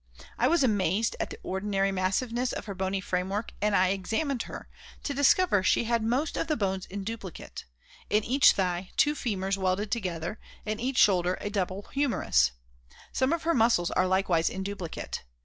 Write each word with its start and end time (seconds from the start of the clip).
I 0.39 0.47
was 0.47 0.63
amazed 0.63 1.15
at 1.19 1.29
the 1.29 1.35
extraordinary 1.35 1.91
massiveness 1.91 2.53
of 2.53 2.65
her 2.65 2.73
bony 2.73 3.01
framework 3.01 3.51
and 3.61 3.75
I 3.75 3.89
examined 3.89 4.41
her, 4.49 4.67
to 5.03 5.13
discover 5.13 5.61
she 5.61 5.83
had 5.83 6.01
most 6.03 6.37
of 6.37 6.47
the 6.47 6.57
bones 6.57 6.87
in 6.87 7.03
duplicate 7.03 7.65
in 8.09 8.23
each 8.23 8.53
thigh 8.53 8.89
two 8.97 9.13
femurs 9.13 9.57
welded 9.57 9.91
together, 9.91 10.39
in 10.65 10.79
each 10.79 10.97
shoulder 10.97 11.37
a 11.39 11.51
double 11.51 11.83
humerus. 11.91 12.49
Some 13.13 13.31
of 13.31 13.43
her 13.43 13.53
muscles 13.53 13.91
are 13.91 14.07
likewise 14.07 14.49
in 14.49 14.63
duplicate. 14.63 15.23